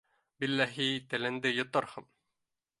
[0.43, 2.11] Билләһи, телеңде йоторһоң.